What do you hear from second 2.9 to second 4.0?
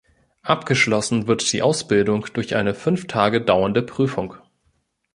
Tage dauernde